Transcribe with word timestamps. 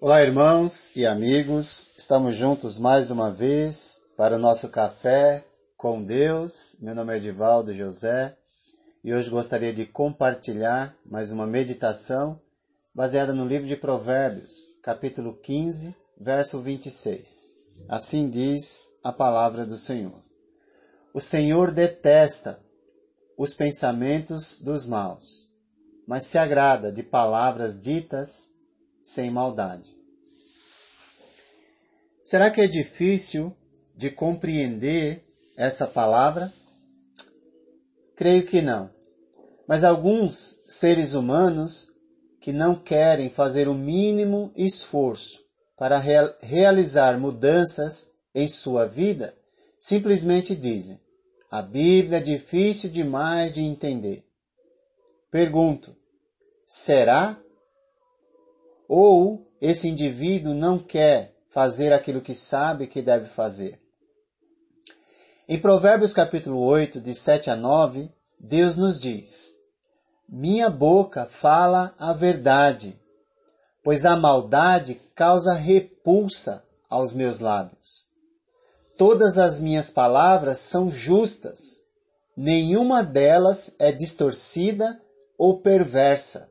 Olá, 0.00 0.22
irmãos 0.22 0.94
e 0.96 1.06
amigos, 1.06 1.92
estamos 1.96 2.36
juntos 2.36 2.78
mais 2.78 3.12
uma 3.12 3.30
vez 3.30 4.02
para 4.16 4.34
o 4.34 4.38
nosso 4.38 4.68
café 4.68 5.44
com 5.76 6.02
Deus. 6.02 6.78
Meu 6.80 6.96
nome 6.96 7.14
é 7.14 7.16
Edivaldo 7.16 7.72
José 7.72 8.36
e 9.04 9.14
hoje 9.14 9.30
gostaria 9.30 9.72
de 9.72 9.86
compartilhar 9.86 10.94
mais 11.06 11.30
uma 11.30 11.46
meditação 11.46 12.38
baseada 12.92 13.32
no 13.32 13.46
livro 13.46 13.68
de 13.68 13.76
Provérbios, 13.76 14.74
capítulo 14.82 15.32
15, 15.32 15.94
verso 16.20 16.60
26. 16.60 17.54
Assim 17.88 18.28
diz 18.28 18.90
a 19.02 19.12
palavra 19.12 19.64
do 19.64 19.78
Senhor. 19.78 20.20
O 21.14 21.20
Senhor 21.20 21.70
detesta 21.70 22.58
os 23.38 23.54
pensamentos 23.54 24.58
dos 24.58 24.86
maus, 24.86 25.50
mas 26.06 26.24
se 26.24 26.36
agrada 26.36 26.90
de 26.90 27.02
palavras 27.02 27.80
ditas 27.80 28.53
sem 29.04 29.30
maldade. 29.30 29.94
Será 32.24 32.50
que 32.50 32.62
é 32.62 32.66
difícil 32.66 33.54
de 33.94 34.10
compreender 34.10 35.22
essa 35.56 35.86
palavra? 35.86 36.50
Creio 38.16 38.46
que 38.46 38.62
não. 38.62 38.90
Mas 39.68 39.84
alguns 39.84 40.34
seres 40.66 41.12
humanos 41.12 41.92
que 42.40 42.52
não 42.52 42.74
querem 42.74 43.30
fazer 43.30 43.68
o 43.68 43.74
mínimo 43.74 44.52
esforço 44.56 45.38
para 45.76 45.98
real 45.98 46.34
realizar 46.42 47.18
mudanças 47.18 48.12
em 48.34 48.48
sua 48.48 48.86
vida, 48.86 49.36
simplesmente 49.78 50.56
dizem: 50.56 51.00
a 51.50 51.62
Bíblia 51.62 52.18
é 52.18 52.22
difícil 52.22 52.90
demais 52.90 53.52
de 53.52 53.60
entender. 53.60 54.24
Pergunto: 55.30 55.94
será? 56.66 57.40
Ou 58.88 59.50
esse 59.60 59.88
indivíduo 59.88 60.54
não 60.54 60.78
quer 60.78 61.34
fazer 61.48 61.92
aquilo 61.92 62.20
que 62.20 62.34
sabe 62.34 62.86
que 62.86 63.00
deve 63.00 63.26
fazer? 63.26 63.80
Em 65.48 65.58
Provérbios 65.58 66.12
capítulo 66.12 66.58
8, 66.58 67.00
de 67.00 67.14
7 67.14 67.50
a 67.50 67.56
9, 67.56 68.10
Deus 68.38 68.76
nos 68.76 69.00
diz: 69.00 69.58
Minha 70.28 70.68
boca 70.68 71.26
fala 71.26 71.94
a 71.98 72.12
verdade, 72.12 72.98
pois 73.82 74.04
a 74.04 74.16
maldade 74.16 75.00
causa 75.14 75.54
repulsa 75.54 76.64
aos 76.88 77.12
meus 77.12 77.40
lábios. 77.40 78.08
Todas 78.96 79.36
as 79.36 79.60
minhas 79.60 79.90
palavras 79.90 80.58
são 80.58 80.90
justas, 80.90 81.84
nenhuma 82.36 83.02
delas 83.02 83.76
é 83.78 83.90
distorcida 83.92 85.00
ou 85.36 85.60
perversa. 85.60 86.50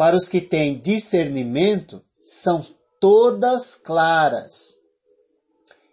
Para 0.00 0.16
os 0.16 0.30
que 0.30 0.40
têm 0.40 0.78
discernimento, 0.78 2.02
são 2.24 2.66
todas 2.98 3.74
claras 3.74 4.78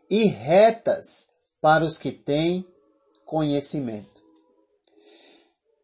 e 0.09 0.23
retas 0.27 1.27
para 1.59 1.83
os 1.83 1.97
que 1.97 2.13
têm 2.13 2.65
conhecimento. 3.25 4.23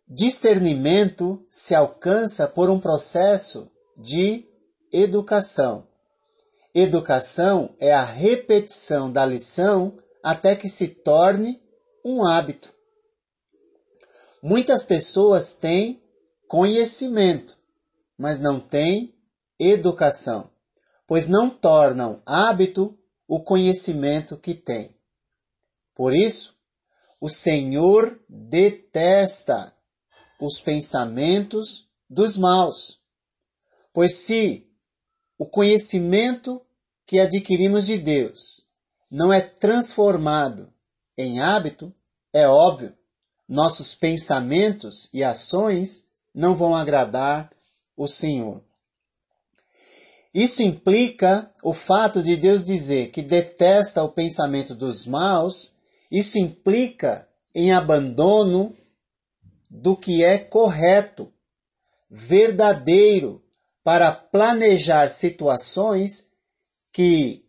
Discernimento 0.08 1.46
se 1.50 1.76
alcança 1.76 2.48
por 2.48 2.70
um 2.70 2.80
processo 2.80 3.70
de 3.98 4.48
educação. 4.90 5.86
Educação 6.74 7.76
é 7.78 7.92
a 7.92 8.06
repetição 8.06 9.12
da 9.12 9.26
lição 9.26 9.98
até 10.24 10.56
que 10.56 10.70
se 10.70 10.88
torne 10.88 11.62
um 12.06 12.26
hábito. 12.26 12.74
Muitas 14.42 14.86
pessoas 14.86 15.56
têm 15.56 16.02
conhecimento, 16.48 17.62
mas 18.24 18.40
não 18.40 18.58
têm 18.58 19.14
educação, 19.60 20.50
pois 21.06 21.28
não 21.28 21.50
tornam 21.50 22.22
hábito 22.26 22.98
o 23.28 23.44
conhecimento 23.44 24.38
que 24.38 24.54
têm. 24.54 24.96
Por 25.94 26.14
isso, 26.14 26.56
o 27.20 27.28
Senhor 27.28 28.18
detesta 28.30 29.76
os 30.40 30.58
pensamentos 30.62 31.90
dos 32.10 32.38
maus. 32.38 33.02
Pois 33.92 34.14
se 34.20 34.72
o 35.38 35.46
conhecimento 35.46 36.66
que 37.06 37.20
adquirimos 37.20 37.86
de 37.86 37.98
Deus 37.98 38.70
não 39.12 39.34
é 39.34 39.42
transformado 39.42 40.74
em 41.18 41.42
hábito, 41.42 41.94
é 42.32 42.48
óbvio, 42.48 42.98
nossos 43.50 43.94
pensamentos 43.94 45.14
e 45.14 45.22
ações 45.26 46.10
não 46.34 46.56
vão 46.56 46.74
agradar 46.74 47.52
o 47.96 48.08
Senhor. 48.08 48.62
Isso 50.34 50.64
implica 50.64 51.52
o 51.62 51.74
fato 51.74 52.24
de 52.24 52.36
Deus 52.36 52.64
dizer 52.64 53.12
que 53.12 53.22
detesta 53.22 54.04
o 54.04 54.10
pensamento 54.10 54.74
dos 54.74 55.06
maus, 55.06 55.72
isso 56.12 56.40
implica 56.40 57.28
em 57.54 57.72
abandono 57.72 58.76
do 59.70 59.96
que 59.96 60.24
é 60.24 60.38
correto, 60.38 61.32
verdadeiro, 62.10 63.44
para 63.84 64.12
planejar 64.12 65.08
situações 65.10 66.32
que 66.92 67.46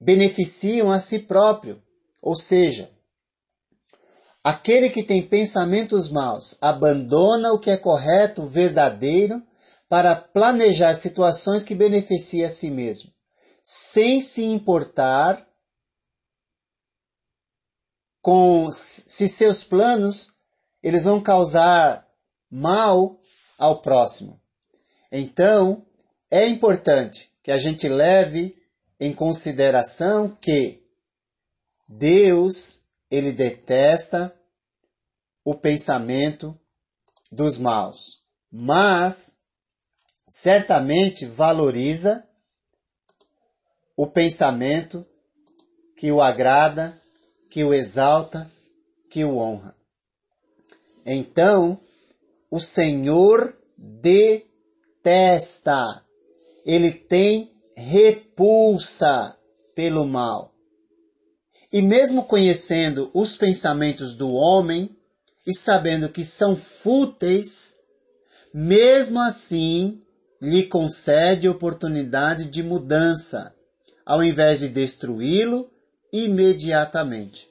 beneficiam 0.00 0.90
a 0.90 0.98
si 0.98 1.20
próprio. 1.20 1.82
Ou 2.20 2.34
seja, 2.34 2.90
aquele 4.46 4.88
que 4.88 5.02
tem 5.02 5.20
pensamentos 5.20 6.08
maus 6.08 6.56
abandona 6.60 7.52
o 7.52 7.58
que 7.58 7.68
é 7.68 7.76
correto, 7.76 8.46
verdadeiro, 8.46 9.42
para 9.88 10.14
planejar 10.14 10.94
situações 10.94 11.64
que 11.64 11.74
beneficiam 11.74 12.46
a 12.46 12.50
si 12.50 12.70
mesmo, 12.70 13.12
sem 13.60 14.20
se 14.20 14.44
importar 14.44 15.44
com 18.22 18.70
se 18.70 19.26
seus 19.26 19.64
planos 19.64 20.36
eles 20.80 21.02
vão 21.02 21.20
causar 21.20 22.06
mal 22.48 23.18
ao 23.58 23.82
próximo. 23.82 24.40
Então, 25.10 25.84
é 26.30 26.46
importante 26.46 27.32
que 27.42 27.50
a 27.50 27.58
gente 27.58 27.88
leve 27.88 28.56
em 29.00 29.12
consideração 29.12 30.28
que 30.40 30.86
Deus, 31.88 32.84
ele 33.10 33.32
detesta 33.32 34.35
o 35.46 35.54
pensamento 35.54 36.54
dos 37.30 37.56
maus, 37.56 38.20
mas 38.50 39.38
certamente 40.26 41.24
valoriza 41.24 42.26
o 43.96 44.08
pensamento 44.08 45.06
que 45.96 46.10
o 46.10 46.20
agrada, 46.20 47.00
que 47.48 47.62
o 47.62 47.72
exalta, 47.72 48.50
que 49.08 49.24
o 49.24 49.36
honra. 49.36 49.76
Então, 51.06 51.78
o 52.50 52.58
Senhor 52.58 53.56
detesta 53.78 54.44
ele 56.64 56.90
tem 56.90 57.54
repulsa 57.76 59.38
pelo 59.76 60.04
mal. 60.04 60.52
E 61.72 61.80
mesmo 61.80 62.24
conhecendo 62.24 63.12
os 63.14 63.36
pensamentos 63.36 64.16
do 64.16 64.32
homem 64.32 64.95
e 65.46 65.54
sabendo 65.54 66.08
que 66.08 66.24
são 66.24 66.56
fúteis, 66.56 67.78
mesmo 68.52 69.20
assim 69.20 70.02
lhe 70.40 70.64
concede 70.64 71.48
oportunidade 71.48 72.46
de 72.46 72.62
mudança, 72.62 73.54
ao 74.04 74.22
invés 74.22 74.60
de 74.60 74.68
destruí-lo 74.68 75.70
imediatamente. 76.12 77.48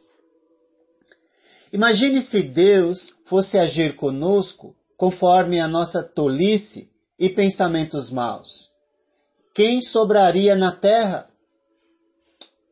Imagine 1.71 2.21
se 2.21 2.42
Deus 2.44 3.15
fosse 3.25 3.57
agir 3.57 3.95
conosco 3.95 4.75
conforme 4.98 5.59
a 5.59 5.68
nossa 5.68 6.03
tolice 6.03 6.91
e 7.19 7.30
pensamentos 7.30 8.12
maus? 8.12 8.71
Quem 9.53 9.81
sobraria 9.81 10.56
na 10.56 10.71
terra? 10.71 11.30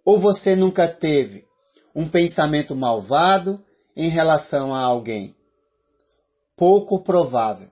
Ou 0.05 0.19
você 0.19 0.55
nunca 0.55 0.87
teve 0.87 1.45
um 1.95 2.07
pensamento 2.07 2.75
malvado 2.75 3.63
em 3.95 4.09
relação 4.09 4.73
a 4.73 4.79
alguém? 4.79 5.35
Pouco 6.55 7.03
provável. 7.03 7.69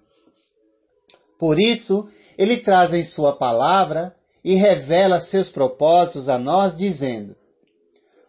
Por 1.37 1.59
isso, 1.59 2.07
ele 2.37 2.57
traz 2.57 2.93
em 2.93 3.03
sua 3.03 3.35
palavra 3.35 4.15
e 4.43 4.55
revela 4.55 5.19
seus 5.19 5.49
propósitos 5.49 6.29
a 6.29 6.37
nós, 6.37 6.75
dizendo: 6.75 7.35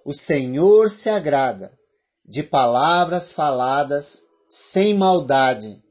O 0.04 0.12
Senhor 0.12 0.90
se 0.90 1.08
agrada 1.08 1.72
de 2.24 2.42
palavras 2.42 3.32
faladas 3.32 4.28
sem 4.48 4.94
maldade, 4.94 5.82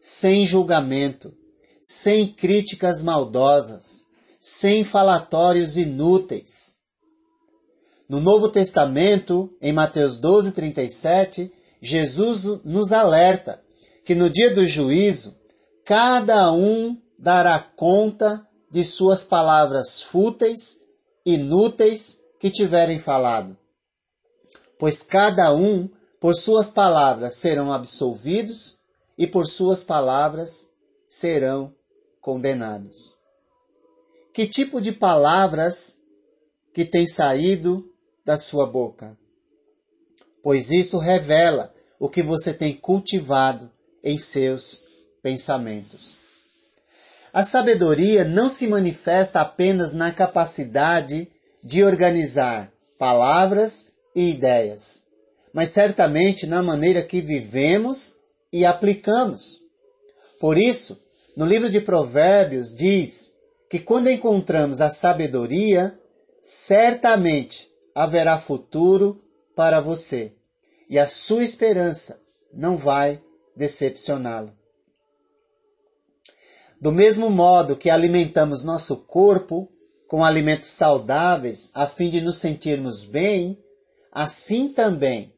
sem 0.00 0.46
julgamento, 0.46 1.34
sem 1.80 2.26
críticas 2.26 3.02
maldosas, 3.02 4.06
sem 4.40 4.84
falatórios 4.84 5.76
inúteis. 5.76 6.83
No 8.08 8.20
Novo 8.20 8.48
Testamento, 8.48 9.54
em 9.60 9.72
Mateus 9.72 10.18
12, 10.18 10.52
37, 10.52 11.52
Jesus 11.80 12.60
nos 12.64 12.92
alerta 12.92 13.62
que 14.04 14.14
no 14.14 14.28
dia 14.28 14.54
do 14.54 14.66
juízo, 14.68 15.36
cada 15.84 16.52
um 16.52 17.00
dará 17.18 17.58
conta 17.58 18.46
de 18.70 18.84
suas 18.84 19.24
palavras 19.24 20.02
fúteis, 20.02 20.80
inúteis 21.24 22.22
que 22.38 22.50
tiverem 22.50 22.98
falado. 22.98 23.56
Pois 24.78 25.02
cada 25.02 25.54
um, 25.54 25.88
por 26.20 26.34
suas 26.34 26.68
palavras, 26.68 27.34
serão 27.34 27.72
absolvidos 27.72 28.78
e 29.16 29.26
por 29.26 29.46
suas 29.46 29.82
palavras 29.82 30.72
serão 31.06 31.74
condenados. 32.20 33.18
Que 34.32 34.46
tipo 34.46 34.80
de 34.80 34.92
palavras 34.92 36.02
que 36.74 36.84
tem 36.84 37.06
saído 37.06 37.93
da 38.24 38.38
sua 38.38 38.66
boca? 38.66 39.16
Pois 40.42 40.70
isso 40.70 40.98
revela 40.98 41.74
o 41.98 42.08
que 42.08 42.22
você 42.22 42.52
tem 42.52 42.74
cultivado 42.74 43.70
em 44.02 44.18
seus 44.18 44.84
pensamentos. 45.22 46.22
A 47.32 47.42
sabedoria 47.42 48.24
não 48.24 48.48
se 48.48 48.68
manifesta 48.68 49.40
apenas 49.40 49.92
na 49.92 50.12
capacidade 50.12 51.28
de 51.62 51.82
organizar 51.82 52.70
palavras 52.98 53.92
e 54.14 54.30
ideias, 54.30 55.04
mas 55.52 55.70
certamente 55.70 56.46
na 56.46 56.62
maneira 56.62 57.02
que 57.02 57.20
vivemos 57.20 58.16
e 58.52 58.64
aplicamos. 58.64 59.62
Por 60.38 60.56
isso, 60.56 61.02
no 61.36 61.46
livro 61.46 61.68
de 61.68 61.80
Provérbios 61.80 62.74
diz 62.74 63.34
que 63.68 63.80
quando 63.80 64.08
encontramos 64.08 64.80
a 64.80 64.90
sabedoria, 64.90 65.98
certamente 66.42 67.73
haverá 67.94 68.38
futuro 68.38 69.20
para 69.54 69.80
você 69.80 70.32
e 70.88 70.98
a 70.98 71.06
sua 71.06 71.44
esperança 71.44 72.20
não 72.52 72.76
vai 72.76 73.22
decepcioná-lo. 73.56 74.52
Do 76.80 76.92
mesmo 76.92 77.30
modo 77.30 77.76
que 77.76 77.88
alimentamos 77.88 78.62
nosso 78.62 78.96
corpo 78.96 79.68
com 80.08 80.24
alimentos 80.24 80.68
saudáveis 80.68 81.70
a 81.74 81.86
fim 81.86 82.10
de 82.10 82.20
nos 82.20 82.36
sentirmos 82.36 83.04
bem, 83.04 83.58
assim 84.12 84.68
também 84.68 85.32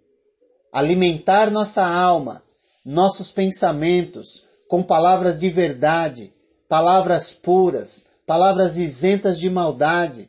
alimentar 0.73 1.50
nossa 1.50 1.87
alma, 1.87 2.43
nossos 2.85 3.31
pensamentos 3.31 4.43
com 4.69 4.82
palavras 4.82 5.38
de 5.38 5.49
verdade, 5.49 6.31
palavras 6.69 7.32
puras, 7.32 8.08
palavras 8.26 8.76
isentas 8.76 9.38
de 9.38 9.49
maldade. 9.49 10.29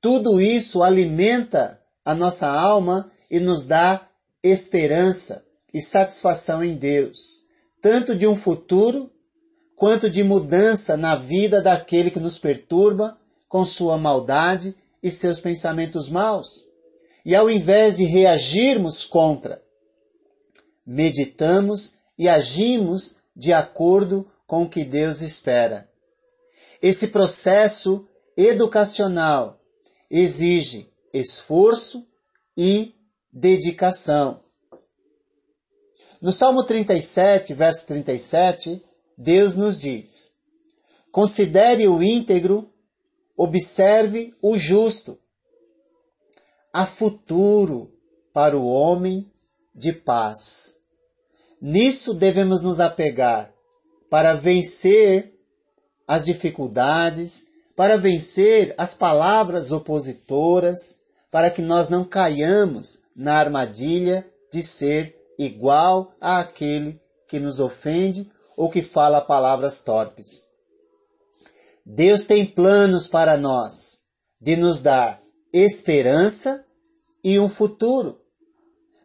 Tudo 0.00 0.40
isso 0.40 0.82
alimenta 0.82 1.80
a 2.04 2.14
nossa 2.14 2.48
alma 2.48 3.10
e 3.30 3.40
nos 3.40 3.66
dá 3.66 4.08
esperança 4.42 5.44
e 5.74 5.82
satisfação 5.82 6.62
em 6.62 6.76
Deus, 6.76 7.42
tanto 7.80 8.14
de 8.14 8.26
um 8.26 8.34
futuro 8.34 9.10
quanto 9.74 10.08
de 10.08 10.22
mudança 10.22 10.96
na 10.96 11.16
vida 11.16 11.60
daquele 11.60 12.10
que 12.10 12.20
nos 12.20 12.38
perturba 12.38 13.18
com 13.48 13.64
sua 13.64 13.98
maldade 13.98 14.74
e 15.02 15.10
seus 15.10 15.40
pensamentos 15.40 16.08
maus. 16.08 16.68
E 17.24 17.34
ao 17.34 17.50
invés 17.50 17.96
de 17.96 18.04
reagirmos 18.04 19.04
contra, 19.04 19.62
meditamos 20.86 21.98
e 22.18 22.28
agimos 22.28 23.16
de 23.36 23.52
acordo 23.52 24.28
com 24.46 24.62
o 24.62 24.68
que 24.68 24.84
Deus 24.84 25.22
espera. 25.22 25.88
Esse 26.80 27.08
processo 27.08 28.06
educacional 28.36 29.57
exige 30.10 30.88
esforço 31.12 32.06
e 32.56 32.94
dedicação. 33.32 34.40
No 36.20 36.32
Salmo 36.32 36.64
37, 36.64 37.54
verso 37.54 37.86
37, 37.86 38.82
Deus 39.16 39.54
nos 39.54 39.78
diz: 39.78 40.36
Considere 41.12 41.86
o 41.88 42.02
íntegro, 42.02 42.72
observe 43.36 44.34
o 44.42 44.58
justo. 44.58 45.18
Há 46.72 46.86
futuro 46.86 47.92
para 48.32 48.58
o 48.58 48.66
homem 48.66 49.30
de 49.74 49.92
paz. 49.92 50.80
Nisso 51.60 52.14
devemos 52.14 52.62
nos 52.62 52.80
apegar 52.80 53.52
para 54.10 54.34
vencer 54.34 55.34
as 56.06 56.24
dificuldades, 56.24 57.48
para 57.78 57.96
vencer 57.96 58.74
as 58.76 58.92
palavras 58.92 59.70
opositoras, 59.70 60.98
para 61.30 61.48
que 61.48 61.62
nós 61.62 61.88
não 61.88 62.04
caiamos 62.04 63.02
na 63.14 63.34
armadilha 63.34 64.28
de 64.52 64.64
ser 64.64 65.16
igual 65.38 66.12
àquele 66.20 67.00
que 67.28 67.38
nos 67.38 67.60
ofende 67.60 68.28
ou 68.56 68.68
que 68.68 68.82
fala 68.82 69.20
palavras 69.20 69.78
torpes. 69.80 70.48
Deus 71.86 72.22
tem 72.22 72.44
planos 72.44 73.06
para 73.06 73.36
nós 73.36 74.00
de 74.40 74.56
nos 74.56 74.80
dar 74.80 75.20
esperança 75.52 76.66
e 77.22 77.38
um 77.38 77.48
futuro, 77.48 78.20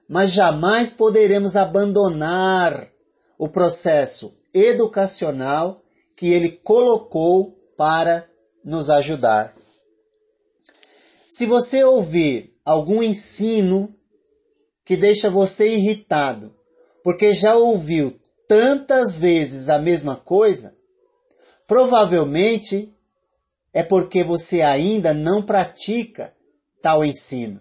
mas 0.09 0.31
jamais 0.31 0.95
poderemos 0.95 1.55
abandonar 1.55 2.89
o 3.37 3.47
processo 3.47 4.33
educacional 4.51 5.79
que 6.17 6.33
Ele 6.33 6.49
colocou 6.49 7.55
para 7.77 8.32
nos 8.63 8.89
ajudar. 8.89 9.54
Se 11.29 11.46
você 11.46 11.84
ouvir 11.84 12.55
algum 12.63 13.01
ensino 13.01 13.93
que 14.86 14.96
deixa 14.96 15.29
você 15.29 15.75
irritado, 15.75 16.55
porque 17.03 17.34
já 17.34 17.55
ouviu 17.55 18.20
tantas 18.48 19.20
vezes 19.20 19.70
a 19.70 19.79
mesma 19.79 20.15
coisa, 20.15 20.77
provavelmente 21.67 22.93
é 23.74 23.82
porque 23.82 24.24
você 24.24 24.62
ainda 24.62 25.13
não 25.13 25.41
pratica 25.41 26.36
tal 26.82 27.03
ensino. 27.03 27.60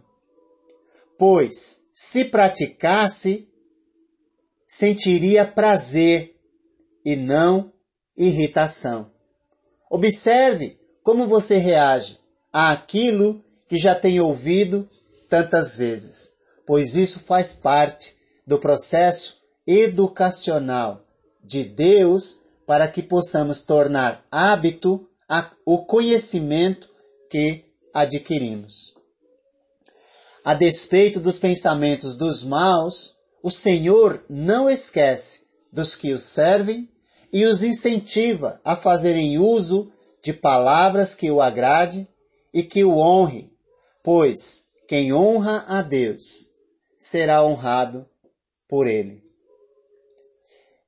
Pois, 1.19 1.87
se 1.93 2.27
praticasse, 2.27 3.49
sentiria 4.67 5.47
prazer 5.47 6.37
e 7.05 7.17
não 7.17 7.73
irritação. 8.17 9.11
Observe 9.91 10.82
como 11.03 11.27
você 11.27 11.57
reage 11.59 12.19
àquilo 12.53 13.45
que 13.69 13.79
já 13.79 13.95
tem 13.95 14.21
ouvido 14.21 14.89
tantas 15.29 15.77
vezes, 15.77 16.37
pois 16.67 16.95
isso 16.95 17.21
faz 17.21 17.55
parte 17.55 18.17
do 18.47 18.59
processo 18.59 19.41
educacional 19.67 21.05
de 21.43 21.65
Deus 21.65 22.39
para 22.67 22.87
que 22.89 23.03
possamos 23.03 23.59
tornar 23.59 24.25
hábito 24.31 25.09
o 25.65 25.85
conhecimento 25.85 26.89
que 27.31 27.65
adquirimos. 27.95 28.95
A 30.45 30.55
despeito 30.55 31.21
dos 31.21 31.39
pensamentos 31.39 32.17
dos 32.17 32.45
maus, 32.45 33.15
o 33.43 33.51
Senhor 33.51 34.25
não 34.29 34.69
esquece 34.69 35.47
dos 35.73 35.97
que 35.97 36.13
os 36.13 36.25
servem 36.25 36.89
e 37.33 37.47
os 37.47 37.63
incentiva 37.63 38.61
a 38.65 38.77
fazerem 38.77 39.39
uso 39.39 39.91
de 40.23 40.33
palavras 40.33 41.15
que 41.15 41.31
o 41.31 41.43
agrade 41.43 42.09
e 42.53 42.63
que 42.63 42.85
o 42.85 42.97
honre 42.99 43.53
pois 44.03 44.67
quem 44.89 45.13
honra 45.13 45.65
a 45.69 45.81
Deus 45.81 46.53
será 46.97 47.43
honrado 47.45 48.09
por 48.69 48.87
ele. 48.87 49.23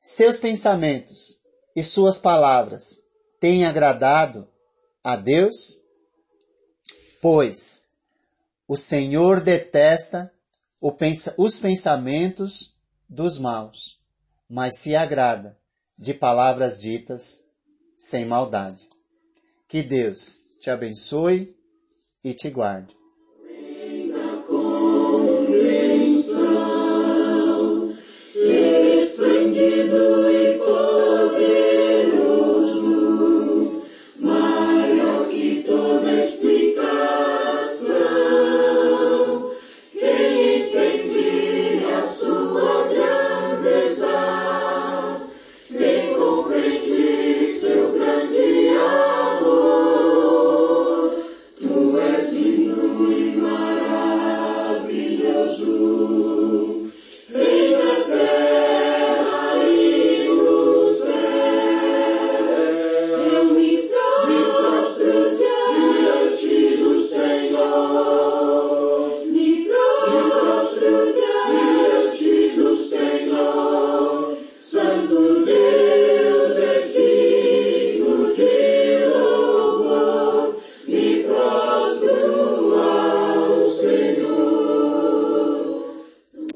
Seus 0.00 0.36
pensamentos 0.36 1.42
e 1.74 1.82
suas 1.82 2.18
palavras 2.18 3.06
têm 3.40 3.64
agradado 3.64 4.48
a 5.02 5.16
Deus? 5.16 5.82
Pois 7.22 7.90
o 8.68 8.76
Senhor 8.76 9.40
detesta 9.40 10.32
os 11.38 11.60
pensamentos 11.60 12.76
dos 13.08 13.38
maus, 13.38 13.98
mas 14.48 14.78
se 14.78 14.94
agrada 14.94 15.58
de 15.96 16.12
palavras 16.12 16.80
ditas 16.80 17.46
sem 17.96 18.26
maldade. 18.26 18.88
Que 19.68 19.82
Deus 19.82 20.42
te 20.60 20.70
abençoe 20.70 21.54
e 22.22 22.34
te 22.34 22.50
guarde. 22.50 23.03